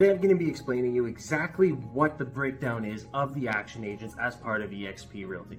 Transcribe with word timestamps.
Today 0.00 0.12
I'm 0.12 0.18
going 0.18 0.28
to 0.28 0.36
be 0.36 0.48
explaining 0.48 0.94
you 0.94 1.06
exactly 1.06 1.70
what 1.70 2.18
the 2.18 2.24
breakdown 2.24 2.84
is 2.84 3.06
of 3.12 3.34
the 3.34 3.48
action 3.48 3.82
agents 3.82 4.14
as 4.22 4.36
part 4.36 4.62
of 4.62 4.70
eXp 4.70 5.26
Realty. 5.26 5.58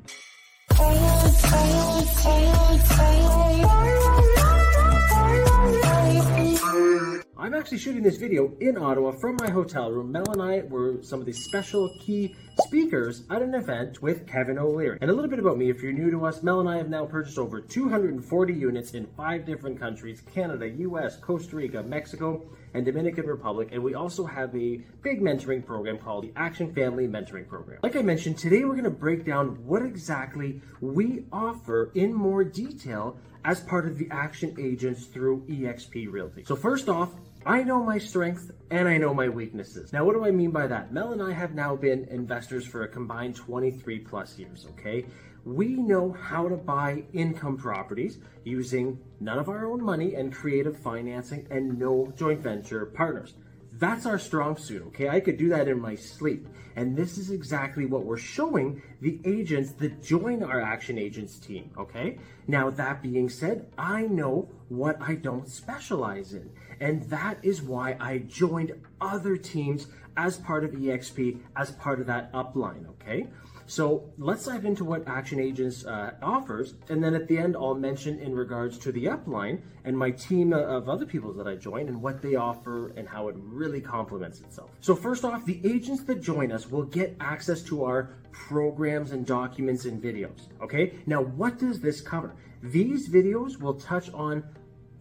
I'm 7.38 7.54
actually 7.54 7.80
shooting 7.80 8.02
this 8.02 8.16
video 8.16 8.54
in 8.62 8.78
Ottawa 8.78 9.12
from 9.12 9.36
my 9.42 9.50
hotel 9.50 9.92
room. 9.92 10.12
Mel 10.12 10.32
and 10.32 10.42
I 10.42 10.62
were 10.62 11.02
some 11.02 11.20
of 11.20 11.26
the 11.26 11.34
special 11.34 11.94
key 12.00 12.36
speakers 12.66 13.24
at 13.30 13.42
an 13.42 13.56
event 13.56 14.02
with 14.02 14.28
Kevin 14.28 14.58
O'Leary. 14.58 15.00
And 15.02 15.10
a 15.10 15.14
little 15.14 15.30
bit 15.30 15.40
about 15.40 15.58
me, 15.58 15.70
if 15.70 15.82
you're 15.82 15.92
new 15.92 16.12
to 16.12 16.26
us, 16.26 16.44
Mel 16.44 16.60
and 16.60 16.70
I 16.70 16.78
have 16.78 16.90
now 16.90 17.06
purchased 17.06 17.38
over 17.38 17.60
240 17.60 18.54
units 18.54 18.92
in 18.92 19.06
five 19.18 19.46
different 19.46 19.80
countries, 19.80 20.22
Canada, 20.34 20.70
US, 20.70 21.18
Costa 21.18 21.56
Rica, 21.56 21.84
Mexico, 21.84 22.46
and 22.74 22.86
Dominican 22.86 23.26
Republic. 23.26 23.70
And 23.72 23.84
we 23.84 23.94
also 23.94 24.26
have 24.26 24.56
a 24.56 24.82
big 25.02 25.22
mentoring 25.22 25.66
program 25.66 25.98
called 25.98 26.24
the 26.24 26.34
Action 26.36 26.74
Family 26.74 27.08
Mentoring 27.08 27.48
Program. 27.48 27.80
Like 27.84 27.96
I 27.96 28.02
mentioned, 28.02 28.38
today 28.38 28.64
we're 28.64 28.76
gonna 28.76 28.90
break 28.90 29.26
down 29.26 29.66
what 29.66 29.82
exactly 29.82 30.62
we 30.82 31.26
offer 31.32 31.92
in 31.96 32.14
more 32.14 32.44
detail 32.44 33.18
as 33.46 33.62
part 33.62 33.88
of 33.88 33.98
the 33.98 34.08
Action 34.12 34.56
Agents 34.60 35.06
through 35.06 35.46
eXp 35.48 36.12
Realty. 36.12 36.44
So 36.44 36.56
first 36.56 36.90
off, 36.90 37.14
I 37.46 37.64
know 37.64 37.82
my 37.82 37.98
strengths 37.98 38.52
and 38.70 38.88
I 38.88 38.98
know 38.98 39.14
my 39.14 39.30
weaknesses. 39.30 39.94
Now, 39.94 40.04
what 40.04 40.14
do 40.14 40.26
I 40.26 40.32
mean 40.32 40.52
by 40.52 40.68
that? 40.68 40.92
Mel 40.92 41.14
and 41.14 41.24
I 41.24 41.32
have 41.32 41.56
now 41.56 41.76
been 41.76 42.06
investors 42.06 42.66
for 42.66 42.84
a 42.84 42.88
combined 42.88 43.36
23 43.36 44.00
plus 44.00 44.38
years, 44.38 44.68
okay? 44.72 45.06
We 45.46 45.68
know 45.76 46.12
how 46.12 46.50
to 46.50 46.56
buy 46.56 47.04
income 47.14 47.58
properties 47.58 48.20
using 48.44 49.00
none 49.20 49.40
of 49.40 49.50
our 49.50 49.66
own 49.66 49.84
money 49.84 50.16
and 50.16 50.34
creative 50.34 50.78
financing 50.78 51.48
and 51.50 51.80
no 51.80 52.14
joint 52.16 52.42
venture 52.42 52.86
partners. 52.86 53.34
That's 53.74 54.06
our 54.06 54.20
strong 54.20 54.58
suit, 54.58 54.82
okay? 54.88 55.08
I 55.08 55.22
could 55.22 55.38
do 55.38 55.50
that 55.50 55.70
in 55.70 55.80
my 55.80 55.96
sleep. 55.96 56.48
And 56.76 56.98
this 56.98 57.18
is 57.18 57.32
exactly 57.32 57.86
what 57.86 58.04
we're 58.04 58.18
showing 58.18 58.82
the 59.00 59.20
agents 59.24 59.72
that 59.74 60.04
join 60.04 60.44
our 60.44 60.60
Action 60.60 60.98
Agents 60.98 61.40
team, 61.40 61.72
okay? 61.78 62.20
Now, 62.46 62.70
that 62.72 63.02
being 63.02 63.30
said, 63.30 63.72
I 63.78 64.02
know 64.02 64.50
what 64.68 64.98
I 65.02 65.16
don't 65.16 65.48
specialize 65.48 66.34
in. 66.34 66.50
And 66.82 67.04
that 67.04 67.38
is 67.42 67.62
why 67.62 67.96
I 68.02 68.20
joined 68.20 68.74
other 69.00 69.38
teams 69.38 69.88
as 70.18 70.36
part 70.36 70.66
of 70.66 70.72
EXP, 70.72 71.40
as 71.56 71.72
part 71.72 72.02
of 72.02 72.08
that 72.08 72.34
upline, 72.34 72.90
okay? 72.90 73.28
So 73.70 74.12
let's 74.18 74.46
dive 74.46 74.66
into 74.66 74.84
what 74.84 75.08
Action 75.08 75.40
Agents 75.40 75.86
uh, 75.86 76.16
offers, 76.24 76.74
and 76.90 77.04
then 77.04 77.14
at 77.14 77.28
the 77.28 77.38
end, 77.38 77.56
I'll 77.56 77.76
mention 77.76 78.18
in 78.18 78.34
regards 78.34 78.80
to 78.80 78.92
the 78.92 79.06
upline 79.06 79.62
and 79.86 79.96
my 79.96 80.10
team 80.10 80.54
of 80.54 80.90
other 80.90 81.06
people 81.06 81.32
that 81.34 81.48
I 81.48 81.54
join 81.54 81.88
and 81.88 82.02
what 82.02 82.20
they 82.20 82.34
offer 82.34 82.90
and 82.98 83.08
how 83.08 83.28
it 83.28 83.36
really 83.38 83.80
complements 83.80 84.40
itself. 84.40 84.72
So 84.82 84.96
first 84.96 85.24
off, 85.24 85.46
the 85.46 85.62
agents 85.64 86.04
that 86.06 86.20
join 86.20 86.52
us 86.52 86.68
will 86.72 86.82
get 86.82 87.16
access 87.20 87.62
to 87.66 87.84
our 87.84 88.18
programs 88.32 89.12
and 89.12 89.24
documents 89.24 89.86
and 89.86 90.02
videos. 90.02 90.48
Okay, 90.64 90.96
now 91.06 91.22
what 91.22 91.60
does 91.60 91.80
this 91.80 92.02
cover? 92.02 92.36
These 92.64 93.10
videos 93.10 93.60
will 93.60 93.76
touch 93.76 94.12
on 94.14 94.44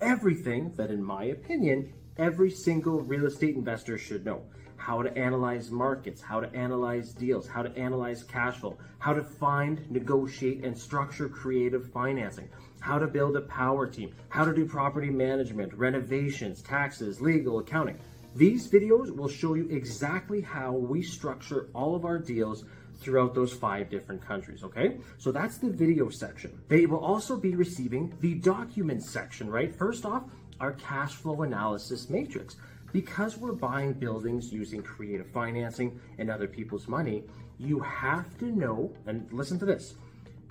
everything 0.03 0.75
that, 0.77 0.91
in 0.91 1.03
my 1.03 1.25
opinion, 1.25 1.95
every 2.19 2.51
single 2.51 3.01
real 3.01 3.25
estate 3.25 3.57
investor 3.57 3.97
should 3.97 4.27
know 4.27 4.43
how 4.89 5.03
to 5.03 5.19
analyze 5.19 5.71
markets, 5.71 6.23
how 6.23 6.41
to 6.41 6.51
analyze 6.57 7.13
deals, 7.13 7.47
how 7.47 7.63
to 7.63 7.71
analyze 7.77 8.23
cash 8.23 8.57
flow, 8.57 8.75
how 8.99 9.13
to 9.13 9.23
find, 9.23 9.79
negotiate, 9.91 10.65
and 10.65 10.77
structure 10.77 11.29
creative 11.29 11.93
financing, 11.93 12.49
how 12.81 12.99
to 12.99 13.07
build 13.07 13.37
a 13.37 13.43
power 13.43 13.87
team, 13.87 14.15
how 14.31 14.47
to 14.47 14.55
do 14.55 14.65
property 14.65 15.11
management, 15.11 15.75
renovations, 15.75 16.63
taxes, 16.63 17.21
legal, 17.21 17.59
accounting. 17.59 17.99
These 18.35 18.67
videos 18.71 19.15
will 19.15 19.29
show 19.29 19.53
you 19.53 19.69
exactly 19.69 20.41
how 20.41 20.73
we 20.73 21.03
structure 21.03 21.69
all 21.75 21.95
of 21.95 22.07
our 22.07 22.19
deals 22.19 22.65
throughout 22.99 23.35
those 23.35 23.53
five 23.53 23.91
different 23.91 24.27
countries, 24.27 24.65
okay? 24.65 24.97
So 25.19 25.31
that's 25.31 25.59
the 25.59 25.69
video 25.69 26.09
section. 26.09 26.59
They 26.69 26.87
will 26.87 27.05
also 27.05 27.37
be 27.37 27.55
receiving 27.55 28.15
the 28.23 28.37
documents 28.37 29.11
section, 29.11 29.51
right? 29.51 29.71
First 29.71 30.07
off, 30.07 30.23
our 30.61 30.73
cash 30.73 31.13
flow 31.13 31.43
analysis 31.43 32.09
matrix. 32.09 32.57
Because 32.93 33.37
we're 33.37 33.53
buying 33.53 33.93
buildings 33.93 34.53
using 34.53 34.83
creative 34.83 35.27
financing 35.29 36.01
and 36.19 36.31
other 36.31 36.49
people's 36.49 36.89
money, 36.89 37.25
you 37.59 37.81
have 37.81 38.39
to 38.39 38.47
know, 38.47 38.93
and 39.07 39.31
listen 39.33 39.59
to 39.59 39.67
this, 39.67 39.95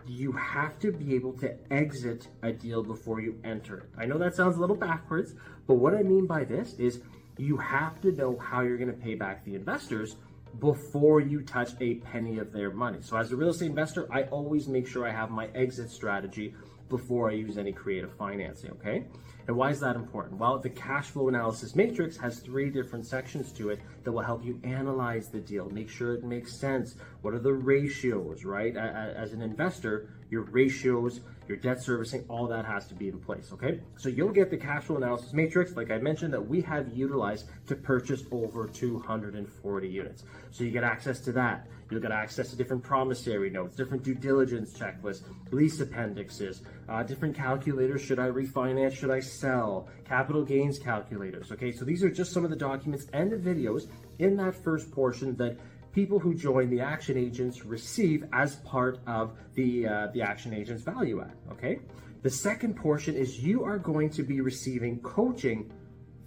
you 0.05 0.31
have 0.31 0.79
to 0.79 0.91
be 0.91 1.15
able 1.15 1.33
to 1.33 1.53
exit 1.71 2.27
a 2.43 2.51
deal 2.51 2.83
before 2.83 3.19
you 3.19 3.39
enter 3.43 3.79
it. 3.79 3.89
I 3.97 4.05
know 4.05 4.17
that 4.17 4.35
sounds 4.35 4.57
a 4.57 4.59
little 4.59 4.75
backwards, 4.75 5.33
but 5.65 5.75
what 5.75 5.93
I 5.93 6.03
mean 6.03 6.25
by 6.27 6.43
this 6.43 6.73
is 6.75 7.01
you 7.37 7.57
have 7.57 8.01
to 8.01 8.11
know 8.11 8.37
how 8.37 8.61
you're 8.61 8.77
going 8.77 8.91
to 8.91 8.97
pay 8.97 9.15
back 9.15 9.43
the 9.43 9.55
investors 9.55 10.15
before 10.59 11.19
you 11.19 11.41
touch 11.41 11.71
a 11.79 11.95
penny 11.95 12.39
of 12.39 12.51
their 12.51 12.71
money. 12.71 12.99
So, 13.01 13.17
as 13.17 13.31
a 13.31 13.35
real 13.35 13.49
estate 13.49 13.69
investor, 13.69 14.07
I 14.11 14.23
always 14.23 14.67
make 14.67 14.87
sure 14.87 15.07
I 15.07 15.11
have 15.11 15.29
my 15.29 15.47
exit 15.53 15.89
strategy 15.89 16.53
before 16.89 17.29
I 17.29 17.33
use 17.33 17.57
any 17.57 17.71
creative 17.71 18.13
financing, 18.13 18.71
okay? 18.71 19.05
And 19.47 19.55
why 19.55 19.69
is 19.69 19.79
that 19.79 19.95
important? 19.95 20.39
Well, 20.39 20.57
the 20.57 20.69
cash 20.69 21.07
flow 21.07 21.29
analysis 21.29 21.75
matrix 21.75 22.17
has 22.17 22.39
three 22.39 22.69
different 22.69 23.05
sections 23.05 23.51
to 23.53 23.69
it 23.69 23.79
that 24.03 24.11
will 24.11 24.21
help 24.21 24.43
you 24.43 24.59
analyze 24.63 25.29
the 25.29 25.39
deal, 25.39 25.69
make 25.69 25.89
sure 25.89 26.13
it 26.13 26.23
makes 26.23 26.53
sense. 26.53 26.95
What 27.21 27.33
are 27.33 27.39
the 27.39 27.53
ratios, 27.53 28.43
right? 28.43 28.75
As 28.75 29.33
an 29.33 29.41
investor, 29.41 30.09
your 30.29 30.43
ratios, 30.43 31.21
your 31.47 31.57
debt 31.57 31.81
servicing, 31.81 32.25
all 32.27 32.47
that 32.47 32.65
has 32.65 32.87
to 32.87 32.93
be 32.93 33.07
in 33.07 33.19
place, 33.19 33.49
okay? 33.53 33.79
So 33.97 34.09
you'll 34.09 34.33
get 34.33 34.49
the 34.49 34.57
cash 34.57 34.83
flow 34.83 34.97
analysis 34.97 35.33
matrix, 35.33 35.75
like 35.75 35.91
I 35.91 35.97
mentioned, 35.97 36.33
that 36.33 36.45
we 36.45 36.61
have 36.61 36.95
utilized 36.95 37.45
to 37.67 37.75
purchase 37.75 38.23
over 38.31 38.67
240 38.67 39.87
units. 39.87 40.23
So 40.51 40.63
you 40.63 40.71
get 40.71 40.83
access 40.83 41.19
to 41.21 41.31
that. 41.33 41.67
You'll 41.89 42.01
get 42.01 42.11
access 42.11 42.49
to 42.49 42.57
different 42.57 42.83
promissory 42.83 43.49
notes, 43.49 43.75
different 43.77 44.03
due 44.03 44.15
diligence 44.15 44.73
checklists, 44.73 45.21
lease 45.51 45.79
appendixes, 45.79 46.61
uh, 46.89 47.03
different 47.03 47.35
calculators. 47.35 48.01
Should 48.01 48.19
I 48.19 48.27
refinance? 48.27 48.93
Should 48.93 49.11
I 49.11 49.21
sell? 49.21 49.87
Capital 50.03 50.43
gains 50.43 50.79
calculators, 50.79 51.51
okay? 51.53 51.71
So 51.71 51.85
these 51.85 52.03
are 52.03 52.09
just 52.09 52.33
some 52.33 52.43
of 52.43 52.49
the 52.49 52.57
documents 52.57 53.07
and 53.13 53.31
the 53.31 53.37
videos 53.37 53.87
in 54.19 54.35
that 54.37 54.55
first 54.55 54.91
portion 54.91 55.35
that 55.37 55.57
people 55.97 56.19
who 56.19 56.35
join 56.35 56.69
the 56.69 56.79
action 56.79 57.17
agents 57.17 57.65
receive 57.65 58.23
as 58.31 58.57
part 58.57 58.99
of 59.07 59.35
the 59.55 59.87
uh, 59.87 60.07
the 60.13 60.21
action 60.21 60.53
agents 60.53 60.83
value 60.83 61.19
add 61.21 61.35
okay? 61.51 61.79
The 62.21 62.29
second 62.29 62.75
portion 62.75 63.15
is 63.15 63.39
you 63.43 63.63
are 63.63 63.79
going 63.79 64.11
to 64.11 64.21
be 64.21 64.39
receiving 64.39 64.99
coaching 64.99 65.71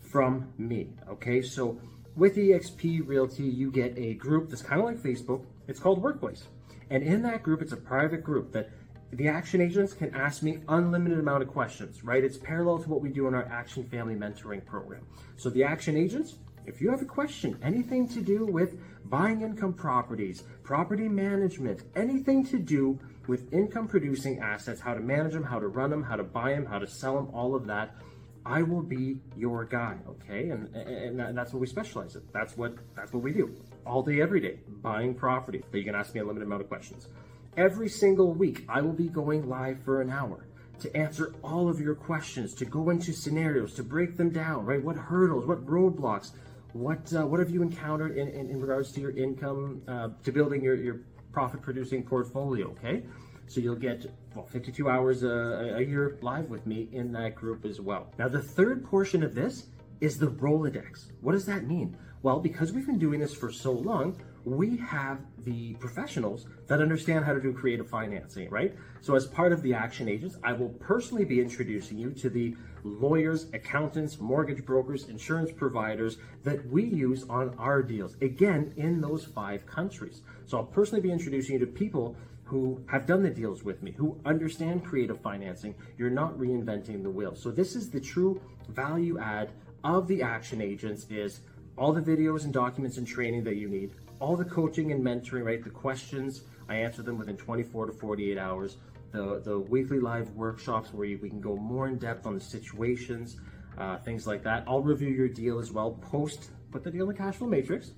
from 0.00 0.53
me 0.59 0.88
okay? 1.09 1.41
So 1.41 1.78
with 2.16 2.34
exp 2.34 2.82
realty 3.06 3.44
you 3.44 3.70
get 3.70 3.97
a 3.97 4.14
group 4.14 4.50
that's 4.50 4.60
kind 4.60 4.80
of 4.80 4.86
like 4.88 4.97
facebook. 4.97 5.44
It's 5.69 5.78
called 5.78 6.03
workplace. 6.03 6.42
And 6.91 7.04
in 7.04 7.22
that 7.22 7.44
group 7.44 7.62
it's 7.62 7.70
a 7.80 7.82
private 7.94 8.25
group 8.25 8.50
that 8.50 8.70
the 9.12 9.28
action 9.28 9.60
agents 9.60 9.92
can 9.92 10.12
ask 10.16 10.42
me 10.42 10.59
unlimited 10.66 11.20
amount 11.20 11.44
of 11.44 11.48
questions 11.48 12.03
right? 12.03 12.25
It's 12.25 12.38
parallel 12.38 12.80
to 12.82 12.88
what 12.88 13.03
we 13.03 13.10
do 13.10 13.28
in 13.28 13.34
our 13.34 13.44
action 13.44 13.84
family 13.84 14.16
mentoring 14.16 14.66
program. 14.66 15.03
So 15.36 15.48
the 15.48 15.62
action 15.62 15.97
agents 15.97 16.38
if 16.66 16.81
you 16.81 16.91
have 16.91 17.03
a 17.03 17.06
question, 17.06 17.59
anything 17.62 18.09
to 18.09 18.21
do 18.21 18.47
with 18.47 18.78
buying 19.04 19.43
income 19.43 19.72
properties, 19.72 20.44
property 20.62 21.09
management, 21.09 21.82
anything 21.97 22.44
to 22.47 22.59
do 22.59 22.98
with 23.26 23.53
income 23.53 23.88
producing 23.88 24.41
assets, 24.41 24.81
how 24.81 24.94
to 24.94 25.00
manage 25.00 25.32
them, 25.32 25.44
how 25.44 25.59
to 25.59 25.69
run 25.69 25.91
them, 25.91 26.03
how 26.03 26.16
to 26.16 26.25
buy 26.25 26.53
them, 26.53 26.66
how 26.66 26.78
to 26.78 26.87
sell 26.87 27.16
them, 27.16 27.28
all 27.32 27.54
of 27.54 27.66
that, 27.66 27.97
I 28.44 28.62
will 28.62 28.82
be 28.82 29.21
your 29.37 29.65
guy, 29.65 29.98
okay? 30.09 30.50
And 30.50 30.75
and 30.75 31.37
that's 31.37 31.53
what 31.53 31.60
we 31.60 31.66
specialize 31.66 32.16
in. 32.16 32.22
That's 32.32 32.56
what 32.56 32.75
that's 32.97 33.12
what 33.12 33.22
we 33.22 33.32
do 33.32 33.54
all 33.84 34.03
day, 34.03 34.21
every 34.22 34.41
day, 34.41 34.60
buying 34.66 35.15
property. 35.15 35.62
But 35.71 35.78
you 35.78 35.84
can 35.84 35.94
ask 35.94 36.15
me 36.15 36.21
a 36.21 36.25
limited 36.25 36.47
amount 36.47 36.62
of 36.62 36.69
questions. 36.69 37.09
Every 37.56 37.88
single 37.88 38.32
week, 38.32 38.65
I 38.69 38.81
will 38.81 38.92
be 38.92 39.09
going 39.09 39.48
live 39.48 39.82
for 39.82 40.00
an 40.00 40.10
hour 40.10 40.47
to 40.81 40.97
answer 40.97 41.34
all 41.42 41.69
of 41.69 41.81
your 41.81 41.94
questions, 41.94 42.54
to 42.54 42.65
go 42.65 42.91
into 42.91 43.12
scenarios, 43.12 43.75
to 43.75 43.82
break 43.82 44.16
them 44.16 44.31
down, 44.31 44.65
right? 44.65 44.82
What 44.82 44.97
hurdles, 44.97 45.47
what 45.47 45.66
roadblocks, 45.66 46.31
what 46.72 47.12
uh, 47.12 47.26
what 47.26 47.41
have 47.41 47.50
you 47.50 47.62
encountered 47.62 48.16
in, 48.16 48.28
in, 48.28 48.50
in 48.50 48.60
regards 48.60 48.92
to 48.92 49.00
your 49.00 49.10
income 49.10 49.83
uh, 49.89 50.09
to 50.24 50.33
building 50.33 50.62
your, 50.62 50.74
your 50.74 51.00
profit 51.33 51.62
producing 51.62 52.03
portfolio? 52.03 52.68
Okay, 52.71 53.03
so 53.47 53.60
you'll 53.60 53.77
get 53.77 54.06
well 54.34 54.47
52 54.47 54.89
hours 54.89 55.22
a, 55.22 55.77
a 55.77 55.83
year 55.83 56.18
live 56.22 56.48
with 56.48 56.66
me 56.66 56.89
in 56.92 57.12
that 57.12 57.34
group 57.34 57.65
as 57.65 57.80
well. 57.80 58.12
Now 58.18 58.28
the 58.28 58.42
third 58.42 58.84
portion 58.84 59.22
of 59.22 59.34
this 59.34 59.66
is 60.00 60.18
the 60.18 60.28
Rolodex. 60.28 61.12
What 61.21 61.33
does 61.33 61.47
that 61.47 61.66
mean? 61.66 61.97
Well, 62.22 62.41
because 62.41 62.72
we've 62.72 62.86
been 62.86 62.98
doing 62.98 63.21
this 63.21 63.34
for 63.34 63.50
so 63.50 63.72
long, 63.72 64.21
we 64.45 64.77
have 64.78 65.19
the 65.45 65.75
professionals 65.75 66.47
that 66.66 66.81
understand 66.81 67.25
how 67.25 67.33
to 67.33 67.41
do 67.41 67.53
creative 67.53 67.89
financing, 67.89 68.48
right? 68.51 68.75
So, 69.01 69.15
as 69.15 69.27
part 69.27 69.53
of 69.53 69.63
the 69.63 69.75
Action 69.75 70.09
Agents, 70.09 70.37
I 70.42 70.53
will 70.53 70.71
personally 70.71 71.25
be 71.25 71.41
introducing 71.41 71.98
you 71.98 72.10
to 72.13 72.31
the 72.31 72.57
lawyers, 72.83 73.47
accountants, 73.53 74.19
mortgage 74.19 74.65
brokers, 74.65 75.09
insurance 75.09 75.51
providers 75.53 76.19
that 76.45 76.66
we 76.71 76.84
use 76.84 77.25
on 77.28 77.54
our 77.59 77.83
deals, 77.83 78.16
again, 78.22 78.72
in 78.77 79.01
those 79.01 79.25
five 79.25 79.66
countries. 79.66 80.22
So, 80.47 80.59
I'll 80.59 80.65
personally 80.65 81.03
be 81.03 81.13
introducing 81.13 81.54
you 81.54 81.60
to 81.60 81.66
people 81.66 82.16
who 82.45 82.83
have 82.91 83.07
done 83.07 83.22
the 83.22 83.31
deals 83.31 83.63
with 83.63 83.83
me, 83.83 83.93
who 83.93 84.21
understand 84.25 84.84
creative 84.84 85.21
financing. 85.21 85.75
You're 85.98 86.10
not 86.10 86.36
reinventing 86.36 87.03
the 87.03 87.10
wheel. 87.10 87.34
So, 87.34 87.51
this 87.51 87.77
is 87.77 87.91
the 87.91 88.01
true 88.01 88.41
value 88.69 89.19
add 89.19 89.51
of 89.84 90.09
the 90.09 90.22
Action 90.22 90.60
Agents 90.60 91.07
is 91.10 91.41
all 91.80 91.94
the 91.94 92.00
videos 92.00 92.44
and 92.44 92.53
documents 92.53 92.98
and 92.98 93.06
training 93.06 93.42
that 93.42 93.56
you 93.56 93.66
need, 93.66 93.92
all 94.21 94.36
the 94.36 94.44
coaching 94.44 94.92
and 94.92 95.03
mentoring, 95.03 95.42
right? 95.42 95.65
The 95.65 95.71
questions, 95.71 96.42
I 96.68 96.74
answer 96.74 97.03
them 97.03 97.16
within 97.16 97.38
24 97.38 97.86
to 97.86 97.92
48 97.92 98.36
hours. 98.36 98.77
The, 99.12 99.41
the 99.42 99.59
weekly 99.59 99.98
live 99.98 100.28
workshops 100.32 100.92
where 100.92 101.06
you, 101.06 101.18
we 101.22 101.30
can 101.30 101.41
go 101.41 101.56
more 101.56 101.88
in 101.88 101.97
depth 101.97 102.27
on 102.27 102.34
the 102.34 102.41
situations, 102.41 103.41
uh, 103.78 103.97
things 103.97 104.27
like 104.27 104.42
that. 104.44 104.62
I'll 104.68 104.82
review 104.82 105.09
your 105.09 105.27
deal 105.27 105.59
as 105.59 105.72
well. 105.72 105.92
Post, 105.92 106.50
put 106.71 106.84
the 106.84 106.91
deal 106.91 107.09
in 107.09 107.09
the 107.09 107.15
cash 107.15 107.36
flow 107.36 107.48
matrix, 107.48 107.92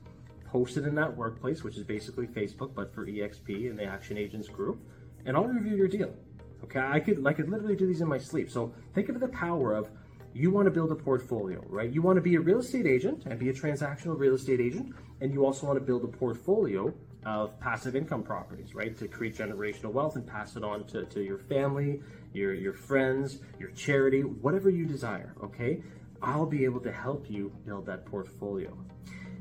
post 0.47 0.77
it 0.77 0.85
in 0.87 0.95
that 0.95 1.15
workplace, 1.17 1.65
which 1.65 1.77
is 1.77 1.83
basically 1.83 2.29
Facebook, 2.29 2.77
but 2.77 2.95
for 2.95 3.05
EXP 3.05 3.69
and 3.69 3.77
the 3.77 3.85
Action 3.85 4.17
Agents 4.17 4.49
group, 4.49 4.81
and 5.27 5.37
I'll 5.37 5.45
review 5.45 5.77
your 5.77 5.89
deal. 5.89 6.15
Okay, 6.63 6.79
I 6.79 7.01
could 7.01 7.27
I 7.27 7.33
could 7.33 7.49
literally 7.49 7.75
do 7.75 7.89
these 7.89 8.01
in 8.01 8.07
my 8.07 8.19
sleep. 8.19 8.49
So 8.49 8.73
think 8.95 9.09
of 9.09 9.19
the 9.19 9.27
power 9.27 9.73
of 9.73 9.91
you 10.35 10.51
want 10.51 10.67
to 10.67 10.71
build 10.71 10.91
a 10.91 10.95
portfolio, 10.95 11.63
right? 11.69 11.91
You 11.91 12.03
want 12.03 12.17
to 12.17 12.23
be 12.23 12.37
a 12.37 12.41
real 12.41 12.61
estate 12.61 12.87
agent 12.87 13.25
and 13.27 13.39
be 13.39 13.49
a 13.49 13.53
transactional 13.53 14.19
real 14.19 14.35
estate 14.35 14.61
agent, 14.61 14.95
and 15.21 15.33
you 15.33 15.45
also 15.45 15.67
want 15.67 15.79
to 15.79 15.85
build 15.85 16.05
a 16.05 16.09
portfolio 16.09 16.93
of 17.25 17.59
passive 17.61 17.95
income 17.95 18.23
properties, 18.23 18.75
right? 18.75 18.97
To 18.99 19.07
create 19.07 19.37
generational 19.37 19.93
wealth 19.93 20.17
and 20.17 20.27
pass 20.27 20.57
it 20.57 20.65
on 20.65 20.85
to, 20.89 21.05
to 21.05 21.23
your 21.23 21.39
family, 21.39 22.01
your, 22.33 22.55
your 22.55 22.73
friends, 22.73 23.39
your 23.59 23.71
charity, 23.71 24.23
whatever 24.23 24.71
you 24.71 24.87
desire, 24.87 25.35
okay? 25.43 25.83
I'll 26.23 26.47
be 26.47 26.65
able 26.65 26.81
to 26.81 26.93
help 26.93 27.31
you 27.31 27.53
build 27.65 27.87
that 27.87 28.05
portfolio. 28.07 28.77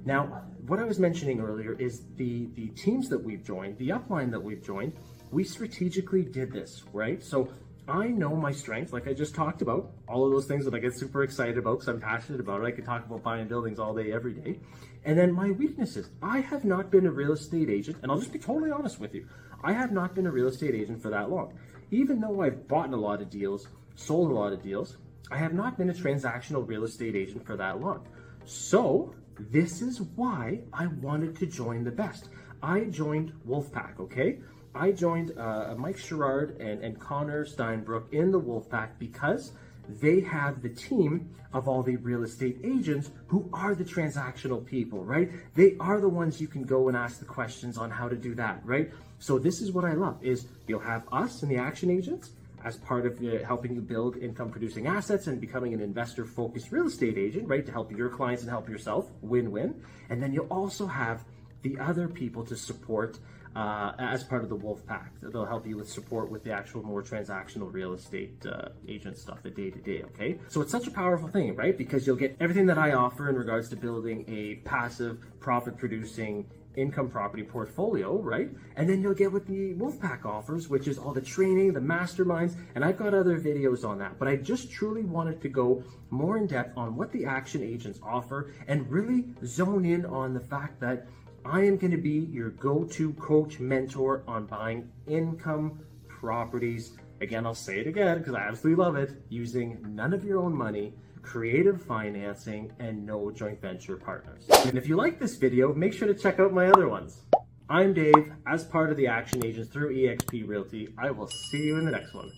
Now, 0.03 0.44
what 0.65 0.79
I 0.79 0.83
was 0.83 0.99
mentioning 0.99 1.39
earlier 1.39 1.73
is 1.73 2.03
the, 2.15 2.47
the 2.55 2.67
teams 2.69 3.07
that 3.09 3.23
we've 3.23 3.44
joined, 3.44 3.77
the 3.77 3.89
upline 3.89 4.31
that 4.31 4.41
we've 4.41 4.63
joined, 4.63 4.94
we 5.31 5.44
strategically 5.44 6.23
did 6.23 6.51
this, 6.51 6.83
right? 6.91 7.23
So 7.23 7.49
I 7.88 8.07
know 8.07 8.36
my 8.36 8.51
strengths, 8.51 8.94
like 8.94 9.07
I 9.07 9.13
just 9.13 9.33
talked 9.33 9.62
about, 9.62 9.92
all 10.07 10.25
of 10.25 10.31
those 10.31 10.45
things 10.45 10.66
that 10.66 10.74
I 10.74 10.80
get 10.80 10.94
super 10.94 11.24
excited 11.24 11.57
about 11.57 11.80
because 11.80 11.88
I'm 11.88 12.00
passionate 12.00 12.39
about 12.39 12.62
it. 12.62 12.66
I 12.66 12.72
could 12.72 12.86
talk 12.86 13.06
about 13.06 13.24
buying 13.24 13.48
buildings 13.48 13.80
all 13.80 13.94
day, 13.94 14.12
every 14.12 14.33
day. 14.33 14.60
And 15.04 15.18
then 15.18 15.31
my 15.31 15.51
weaknesses. 15.51 16.10
I 16.22 16.39
have 16.42 16.63
not 16.63 16.92
been 16.92 17.07
a 17.07 17.12
real 17.12 17.33
estate 17.33 17.69
agent, 17.69 17.98
and 18.01 18.12
I'll 18.12 18.19
just 18.19 18.31
be 18.31 18.39
totally 18.39 18.72
honest 18.72 19.00
with 19.00 19.16
you. 19.16 19.28
I 19.63 19.74
have 19.74 19.92
not 19.92 20.13
been 20.13 20.28
a 20.28 20.31
real 20.31 20.48
estate 20.48 20.75
agent 20.75 21.01
for 21.01 21.10
that 21.10 21.30
long. 21.30 21.57
Even 21.89 22.22
though 22.22 22.44
I've 22.44 22.68
bought 22.68 22.94
a 22.94 22.95
lot 22.95 23.22
of 23.22 23.30
deals, 23.30 23.68
sold 23.95 24.31
a 24.31 24.33
lot 24.33 24.54
of 24.54 24.62
deals, 24.62 24.98
I 25.31 25.38
have 25.38 25.54
not 25.54 25.78
been 25.78 25.89
a 25.89 25.94
transactional 25.94 26.68
real 26.68 26.83
estate 26.83 27.16
agent 27.16 27.45
for 27.45 27.57
that 27.57 27.81
long. 27.81 28.07
So, 28.45 29.16
this 29.39 29.81
is 29.81 30.01
why 30.01 30.62
I 30.72 30.88
wanted 30.88 31.36
to 31.38 31.48
join 31.48 31.83
the 31.83 31.92
best. 31.92 32.30
I 32.62 32.81
joined 32.86 33.33
Wolfpack, 33.48 34.00
okay? 34.00 34.39
I 34.73 34.91
joined 34.91 35.38
uh, 35.38 35.75
Mike 35.77 35.97
Sherrard 35.97 36.59
and, 36.59 36.83
and 36.83 37.00
Connor 37.00 37.45
Steinbrook 37.45 38.12
in 38.13 38.31
the 38.31 38.39
Wolfpack 38.39 38.91
because 39.00 39.51
they 40.00 40.21
have 40.21 40.62
the 40.62 40.69
team 40.69 41.29
of 41.53 41.68
all 41.68 41.83
the 41.83 41.97
real 41.97 42.23
estate 42.23 42.57
agents 42.63 43.12
who 43.27 43.50
are 43.51 43.75
the 43.75 43.83
transactional 43.83 44.65
people, 44.65 45.03
right? 45.03 45.29
They 45.56 45.75
are 45.79 46.00
the 46.00 46.07
ones 46.07 46.39
you 46.39 46.47
can 46.47 46.63
go 46.63 46.88
and 46.88 46.95
ask 46.95 47.19
the 47.19 47.25
questions 47.25 47.77
on 47.77 47.89
how 47.89 48.07
to 48.07 48.15
do 48.15 48.33
that, 48.35 48.62
right? 48.63 48.91
So 49.19 49.38
this 49.38 49.62
is 49.62 49.71
what 49.71 49.83
I 49.83 49.94
love 49.94 50.23
is 50.23 50.47
you'll 50.68 50.79
have 50.79 51.03
us 51.12 51.44
and 51.44 51.51
the 51.51 51.57
action 51.57 51.89
agents 51.89 52.31
as 52.63 52.77
part 52.77 53.06
of 53.06 53.21
uh, 53.21 53.44
helping 53.45 53.75
you 53.75 53.81
build 53.81 54.18
income 54.18 54.51
producing 54.51 54.88
assets 54.88 55.27
and 55.27 55.41
becoming 55.41 55.73
an 55.73 55.81
investor 55.81 56.25
focused 56.25 56.71
real 56.71 56.88
estate 56.88 57.18
agent, 57.18 57.47
right? 57.47 57.65
To 57.65 57.71
help 57.71 57.91
your 57.91 58.09
clients 58.09 58.44
and 58.44 58.51
help 58.51 58.69
yourself, 58.69 59.09
win 59.21 59.51
win. 59.51 59.81
And 60.09 60.21
then 60.21 60.31
you'll 60.31 60.47
also 60.47 60.85
have 60.85 61.25
the 61.63 61.77
other 61.79 62.07
people 62.07 62.45
to 62.45 62.56
support 62.56 63.19
uh, 63.56 63.94
as 64.00 64.24
part 64.24 64.44
of 64.44 64.50
the 64.50 64.56
Wolf 64.56 64.86
Pack. 64.86 65.13
They'll 65.21 65.45
help 65.45 65.68
you 65.68 65.77
with 65.77 65.89
support 65.89 66.31
with 66.31 66.44
the 66.44 66.51
actual 66.51 66.83
more 66.83 67.01
transactional 67.01 67.71
real 67.71 67.94
estate 67.94 68.45
uh, 68.45 68.69
agent 68.88 69.18
stuff, 69.18 69.44
the 69.44 69.50
day 69.50 69.69
to 69.69 69.80
day. 69.80 70.03
Okay, 70.03 70.39
so 70.48 70.62
it's 70.62 70.71
such 70.71 70.88
a 70.88 70.92
powerful 70.92 71.27
thing, 71.27 71.56
right? 71.56 71.77
Because 71.77 72.07
you'll 72.07 72.15
get 72.15 72.36
everything 72.39 72.65
that 72.68 72.77
I 72.77 72.94
offer 72.94 73.30
in 73.30 73.36
regards 73.36 73.69
to 73.69 73.75
building 73.75 74.25
a 74.27 74.56
passive, 74.68 75.19
profit 75.39 75.77
producing 75.77 76.45
income 76.75 77.09
property 77.09 77.44
portfolio, 77.44 78.18
right? 78.18 78.50
And 78.75 78.89
then 78.89 79.01
you'll 79.01 79.13
get 79.13 79.31
what 79.31 79.45
the 79.45 79.74
Wolfpack 79.74 80.25
offers, 80.25 80.69
which 80.69 80.88
is 80.88 80.97
all 80.97 81.13
the 81.13 81.21
training, 81.21 81.74
the 81.74 81.80
masterminds, 81.80 82.56
and 82.75 82.86
I've 82.86 82.97
got 82.97 83.13
other 83.13 83.39
videos 83.39 83.88
on 83.88 84.00
that. 84.00 84.18
But 84.18 84.27
I 84.27 84.38
just 84.38 84.71
truly 84.71 85.04
wanted 85.04 85.42
to 85.42 85.50
go 85.50 85.83
more 86.09 86.38
in 86.38 86.47
depth 86.47 86.77
on 86.77 86.95
what 86.95 87.12
the 87.12 87.25
action 87.25 87.62
agents 87.62 88.00
offer 88.04 88.54
and 88.68 88.89
really 88.89 89.25
zone 89.45 89.86
in 89.86 90.06
on 90.06 90.33
the 90.33 90.39
fact 90.39 90.80
that 90.81 91.07
I 91.43 91.61
am 91.63 91.77
going 91.77 91.91
to 91.91 91.97
be 91.97 92.27
your 92.31 92.51
go 92.51 92.83
to 92.83 93.13
coach 93.13 93.59
mentor 93.59 94.23
on 94.27 94.45
buying 94.45 94.91
income 95.07 95.79
properties. 96.07 96.93
Again, 97.19 97.47
I'll 97.47 97.55
say 97.55 97.79
it 97.79 97.88
again 97.88 98.19
because 98.19 98.35
I 98.35 98.41
absolutely 98.41 98.83
love 98.83 98.95
it 98.95 99.11
using 99.29 99.79
none 99.88 100.13
of 100.13 100.23
your 100.23 100.39
own 100.39 100.53
money, 100.53 100.93
creative 101.23 101.81
financing, 101.81 102.71
and 102.79 103.05
no 103.05 103.31
joint 103.31 103.59
venture 103.59 103.97
partners. 103.97 104.47
And 104.65 104.77
if 104.77 104.88
you 104.88 104.95
like 104.95 105.19
this 105.19 105.35
video, 105.35 105.73
make 105.73 105.93
sure 105.93 106.07
to 106.07 106.13
check 106.13 106.39
out 106.39 106.53
my 106.53 106.67
other 106.67 106.88
ones. 106.88 107.21
I'm 107.69 107.94
Dave, 107.94 108.33
as 108.45 108.63
part 108.63 108.91
of 108.91 108.97
the 108.97 109.07
Action 109.07 109.44
Agents 109.44 109.71
through 109.71 109.95
eXp 109.95 110.47
Realty. 110.47 110.89
I 110.97 111.09
will 111.09 111.27
see 111.27 111.63
you 111.63 111.77
in 111.77 111.85
the 111.85 111.91
next 111.91 112.13
one. 112.13 112.31